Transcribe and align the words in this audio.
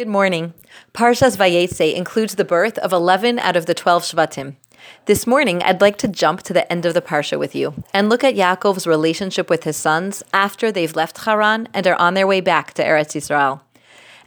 Good 0.00 0.08
morning. 0.08 0.54
Parshas 0.94 1.36
Vayetze 1.36 1.94
includes 1.94 2.36
the 2.36 2.44
birth 2.46 2.78
of 2.78 2.90
11 2.90 3.38
out 3.38 3.54
of 3.54 3.66
the 3.66 3.74
12 3.74 4.02
Shvatim. 4.02 4.56
This 5.04 5.26
morning, 5.26 5.62
I'd 5.62 5.82
like 5.82 5.98
to 5.98 6.08
jump 6.08 6.42
to 6.44 6.54
the 6.54 6.64
end 6.72 6.86
of 6.86 6.94
the 6.94 7.02
Parsha 7.02 7.38
with 7.38 7.54
you 7.54 7.74
and 7.92 8.08
look 8.08 8.24
at 8.24 8.34
Yaakov's 8.34 8.86
relationship 8.86 9.50
with 9.50 9.64
his 9.64 9.76
sons 9.76 10.22
after 10.32 10.72
they've 10.72 10.96
left 10.96 11.26
Haran 11.26 11.68
and 11.74 11.86
are 11.86 11.96
on 11.96 12.14
their 12.14 12.26
way 12.26 12.40
back 12.40 12.72
to 12.74 12.82
Eretz 12.82 13.14
Yisrael. 13.14 13.60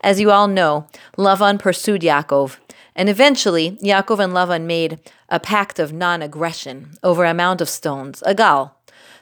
As 0.01 0.20
you 0.20 0.29
all 0.29 0.47
know, 0.47 0.86
Lavan 1.17 1.57
pursued 1.57 2.01
Yaakov, 2.01 2.57
and 2.95 3.09
eventually 3.09 3.79
Yaakov 3.81 4.19
and 4.19 4.33
Lavan 4.33 4.65
made 4.65 4.99
a 5.29 5.39
pact 5.39 5.79
of 5.79 5.91
non-aggression 5.91 6.91
over 7.01 7.25
a 7.25 7.33
mound 7.33 7.61
of 7.61 7.67
stones, 7.67 8.21
a 8.27 8.35
gal. 8.35 8.77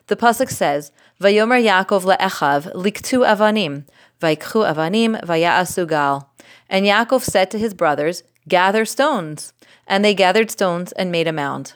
The 0.08 0.18
pasuk 0.18 0.50
says, 0.50 0.92
"Vayomer 1.22 1.64
Yaakov 1.64 2.04
le'echav 2.04 2.74
liktu 2.74 3.26
avanim, 3.26 3.86
vaikchu 4.20 4.66
avanim 4.70 5.24
vaya'asu 5.24 5.88
gal." 5.88 6.28
And 6.72 6.86
Yaakov 6.86 7.22
said 7.22 7.52
to 7.52 7.60
his 7.60 7.74
brothers, 7.74 8.24
Gather 8.48 8.86
stones. 8.86 9.54
And 9.86 10.04
they 10.04 10.16
gathered 10.16 10.50
stones 10.50 10.94
and 10.94 11.12
made 11.12 11.28
a 11.28 11.34
mound. 11.34 11.74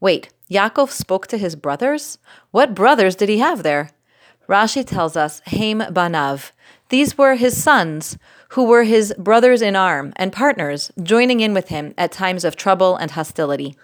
Wait, 0.00 0.30
Yaakov 0.50 0.90
spoke 0.90 1.28
to 1.28 1.38
his 1.38 1.54
brothers? 1.54 2.18
What 2.50 2.74
brothers 2.74 3.14
did 3.14 3.28
he 3.28 3.38
have 3.38 3.62
there? 3.62 3.90
Rashi 4.48 4.84
tells 4.84 5.16
us, 5.16 5.40
Haim 5.46 5.78
Banav. 5.78 6.50
These 6.88 7.16
were 7.16 7.36
his 7.36 7.62
sons, 7.62 8.18
who 8.50 8.64
were 8.64 8.82
his 8.82 9.14
brothers 9.16 9.62
in 9.62 9.76
arm 9.76 10.12
and 10.16 10.32
partners, 10.32 10.90
joining 11.00 11.38
in 11.38 11.54
with 11.54 11.68
him 11.68 11.94
at 11.96 12.10
times 12.10 12.44
of 12.44 12.56
trouble 12.56 12.96
and 12.96 13.12
hostility. 13.12 13.76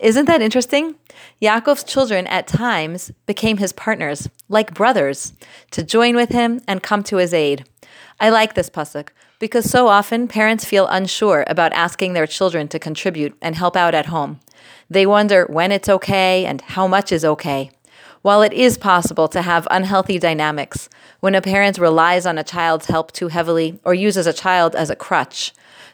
Isn't 0.00 0.26
that 0.26 0.40
interesting? 0.40 0.94
Yaakov's 1.42 1.82
children 1.82 2.28
at 2.28 2.46
times 2.46 3.10
became 3.26 3.56
his 3.56 3.72
partners, 3.72 4.28
like 4.48 4.72
brothers, 4.72 5.34
to 5.72 5.82
join 5.82 6.14
with 6.14 6.30
him 6.30 6.60
and 6.68 6.82
come 6.82 7.02
to 7.02 7.16
his 7.16 7.34
aid. 7.34 7.64
I 8.20 8.30
like 8.30 8.54
this 8.54 8.68
pasuk 8.68 9.10
because 9.38 9.70
so 9.70 9.86
often 9.86 10.26
parents 10.26 10.64
feel 10.64 10.88
unsure 10.88 11.44
about 11.46 11.72
asking 11.72 12.12
their 12.12 12.26
children 12.26 12.66
to 12.68 12.78
contribute 12.78 13.36
and 13.40 13.54
help 13.54 13.76
out 13.76 13.94
at 13.94 14.06
home. 14.06 14.40
They 14.90 15.06
wonder 15.06 15.46
when 15.46 15.70
it's 15.70 15.88
okay 15.88 16.44
and 16.44 16.60
how 16.60 16.88
much 16.88 17.12
is 17.12 17.24
okay. 17.24 17.70
While 18.22 18.42
it 18.42 18.52
is 18.52 18.76
possible 18.76 19.28
to 19.28 19.42
have 19.42 19.68
unhealthy 19.70 20.18
dynamics 20.18 20.88
when 21.20 21.36
a 21.36 21.40
parent 21.40 21.78
relies 21.78 22.26
on 22.26 22.38
a 22.38 22.44
child's 22.44 22.86
help 22.86 23.12
too 23.12 23.28
heavily 23.28 23.78
or 23.84 23.94
uses 23.94 24.26
a 24.26 24.32
child 24.32 24.74
as 24.74 24.90
a 24.90 24.96
crutch, 24.96 25.52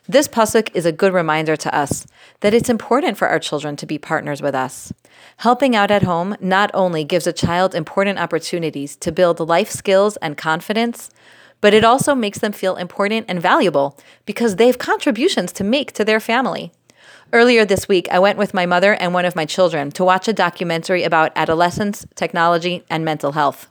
this 0.09 0.27
pasuk 0.27 0.71
is 0.75 0.87
a 0.87 0.93
good 0.93 1.13
reminder 1.13 1.57
to 1.57 1.75
us 1.75 2.07
that 2.41 2.55
it's 2.55 2.71
important 2.71 3.19
for 3.19 3.29
our 3.29 3.39
children 3.39 3.77
to 3.77 3.87
be 3.87 3.99
partners 3.99 4.41
with 4.41 4.55
us. 4.55 4.93
Helping 5.39 5.77
out 5.77 5.91
at 5.91 6.03
home 6.03 6.37
not 6.41 6.71
only 6.73 7.05
gives 7.05 7.27
a 7.27 7.33
child 7.33 7.75
important 7.75 8.19
opportunities 8.19 8.97
to 8.97 9.13
build 9.13 9.41
life 9.41 9.71
skills 9.71 10.17
and 10.19 10.39
confidence, 10.39 11.11
but 11.65 11.73
it 11.73 11.83
also 11.83 12.15
makes 12.15 12.41
them 12.41 12.53
feel 12.53 12.77
important 12.77 13.25
and 13.27 13.41
valuable 13.41 13.99
because 14.27 14.57
they 14.57 14.67
have 14.67 14.77
contributions 14.77 15.51
to 15.51 15.65
make 15.65 15.93
to 15.93 16.05
their 16.05 16.21
family. 16.21 16.71
Earlier 17.33 17.65
this 17.65 17.89
week, 17.89 18.07
I 18.11 18.19
went 18.19 18.37
with 18.37 18.53
my 18.53 18.67
mother 18.67 18.93
and 18.93 19.15
one 19.15 19.25
of 19.25 19.35
my 19.35 19.47
children 19.47 19.91
to 19.93 20.05
watch 20.05 20.29
a 20.29 20.35
documentary 20.35 21.05
about 21.05 21.33
adolescence, 21.35 22.05
technology, 22.17 22.85
and 22.91 23.03
mental 23.03 23.33
health. 23.33 23.67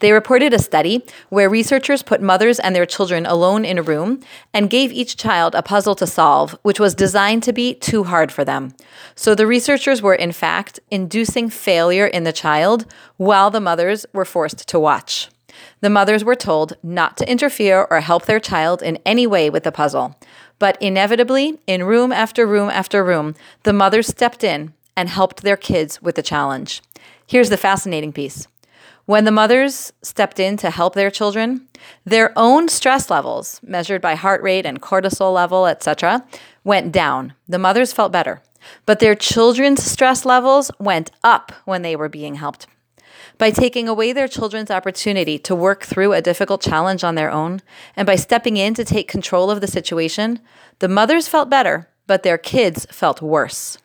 They 0.00 0.12
reported 0.12 0.52
a 0.52 0.58
study 0.58 1.02
where 1.30 1.48
researchers 1.48 2.02
put 2.02 2.20
mothers 2.20 2.60
and 2.60 2.76
their 2.76 2.84
children 2.84 3.24
alone 3.24 3.64
in 3.64 3.78
a 3.78 3.82
room 3.82 4.20
and 4.52 4.68
gave 4.68 4.92
each 4.92 5.16
child 5.16 5.54
a 5.54 5.62
puzzle 5.62 5.94
to 5.94 6.06
solve, 6.06 6.58
which 6.60 6.78
was 6.78 6.94
designed 6.94 7.42
to 7.44 7.54
be 7.54 7.72
too 7.72 8.04
hard 8.04 8.30
for 8.30 8.44
them. 8.44 8.74
So 9.14 9.34
the 9.34 9.46
researchers 9.46 10.02
were, 10.02 10.14
in 10.14 10.32
fact, 10.32 10.78
inducing 10.90 11.48
failure 11.48 12.06
in 12.06 12.24
the 12.24 12.34
child 12.34 12.84
while 13.16 13.50
the 13.50 13.62
mothers 13.62 14.04
were 14.12 14.26
forced 14.26 14.68
to 14.68 14.78
watch. 14.78 15.30
The 15.82 15.90
mothers 15.90 16.22
were 16.22 16.36
told 16.36 16.74
not 16.84 17.16
to 17.16 17.28
interfere 17.28 17.88
or 17.90 18.00
help 18.00 18.26
their 18.26 18.38
child 18.38 18.82
in 18.82 19.00
any 19.04 19.26
way 19.26 19.50
with 19.50 19.64
the 19.64 19.72
puzzle. 19.72 20.16
But 20.60 20.80
inevitably, 20.80 21.58
in 21.66 21.82
room 21.82 22.12
after 22.12 22.46
room 22.46 22.70
after 22.70 23.04
room, 23.04 23.34
the 23.64 23.72
mothers 23.72 24.06
stepped 24.06 24.44
in 24.44 24.74
and 24.96 25.08
helped 25.08 25.42
their 25.42 25.56
kids 25.56 26.00
with 26.00 26.14
the 26.14 26.22
challenge. 26.22 26.82
Here's 27.26 27.50
the 27.50 27.56
fascinating 27.56 28.12
piece. 28.12 28.46
When 29.06 29.24
the 29.24 29.32
mothers 29.32 29.92
stepped 30.02 30.38
in 30.38 30.56
to 30.58 30.70
help 30.70 30.94
their 30.94 31.10
children, 31.10 31.66
their 32.04 32.32
own 32.36 32.68
stress 32.68 33.10
levels, 33.10 33.58
measured 33.64 34.00
by 34.00 34.14
heart 34.14 34.40
rate 34.40 34.64
and 34.64 34.80
cortisol 34.80 35.34
level, 35.34 35.66
etc., 35.66 36.24
went 36.62 36.92
down. 36.92 37.34
The 37.48 37.58
mothers 37.58 37.92
felt 37.92 38.12
better. 38.12 38.40
But 38.86 39.00
their 39.00 39.16
children's 39.16 39.82
stress 39.82 40.24
levels 40.24 40.70
went 40.78 41.10
up 41.24 41.50
when 41.64 41.82
they 41.82 41.96
were 41.96 42.08
being 42.08 42.36
helped 42.36 42.68
by 43.38 43.50
taking 43.50 43.88
away 43.88 44.12
their 44.12 44.28
children's 44.28 44.70
opportunity 44.70 45.38
to 45.38 45.54
work 45.54 45.84
through 45.84 46.12
a 46.12 46.22
difficult 46.22 46.60
challenge 46.60 47.04
on 47.04 47.14
their 47.14 47.30
own, 47.30 47.60
and 47.96 48.06
by 48.06 48.16
stepping 48.16 48.56
in 48.56 48.74
to 48.74 48.84
take 48.84 49.08
control 49.08 49.50
of 49.50 49.60
the 49.60 49.66
situation, 49.66 50.40
the 50.78 50.88
mothers 50.88 51.28
felt 51.28 51.50
better, 51.50 51.88
but 52.06 52.22
their 52.22 52.38
kids 52.38 52.86
felt 52.90 53.22
worse. 53.22 53.78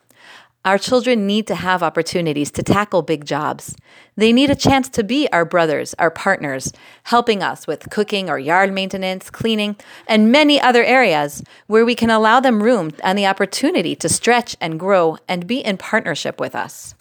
Our 0.68 0.78
children 0.78 1.26
need 1.26 1.48
to 1.48 1.56
have 1.56 1.82
opportunities 1.82 2.52
to 2.52 2.62
tackle 2.62 3.02
big 3.02 3.24
jobs. 3.24 3.74
They 4.18 4.34
need 4.34 4.50
a 4.50 4.56
chance 4.56 4.90
to 4.90 5.04
be 5.04 5.30
our 5.32 5.46
brothers, 5.46 5.96
our 5.98 6.12
partners, 6.12 6.74
helping 7.04 7.42
us 7.42 7.68
with 7.68 7.90
cooking 7.90 8.30
or 8.30 8.38
yard 8.38 8.74
maintenance, 8.74 9.30
cleaning, 9.30 9.78
and 10.08 10.30
many 10.30 10.60
other 10.60 10.84
areas 10.84 11.42
where 11.68 11.86
we 11.86 11.96
can 11.96 12.10
allow 12.10 12.42
them 12.42 12.62
room 12.62 12.92
and 13.02 13.18
the 13.18 13.28
opportunity 13.28 13.96
to 13.96 14.10
stretch 14.10 14.58
and 14.60 14.78
grow 14.78 15.18
and 15.30 15.48
be 15.48 15.60
in 15.60 15.78
partnership 15.78 16.38
with 16.38 16.54
us. 16.54 16.96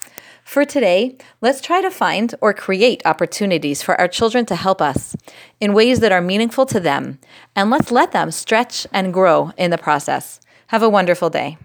For 0.47 0.63
today, 0.63 1.17
let's 1.41 1.59
try 1.59 1.81
to 1.81 1.91
find 1.91 2.33
or 2.39 2.53
create 2.53 3.01
opportunities 3.03 3.81
for 3.81 3.99
our 3.99 4.07
children 4.07 4.45
to 4.45 4.55
help 4.55 4.81
us 4.81 5.13
in 5.59 5.73
ways 5.73 5.99
that 5.99 6.13
are 6.13 6.21
meaningful 6.21 6.65
to 6.67 6.79
them, 6.79 7.19
and 7.53 7.69
let's 7.69 7.91
let 7.91 8.13
them 8.13 8.31
stretch 8.31 8.87
and 8.93 9.13
grow 9.13 9.51
in 9.57 9.71
the 9.71 9.77
process. 9.77 10.39
Have 10.67 10.83
a 10.83 10.89
wonderful 10.89 11.29
day. 11.29 11.55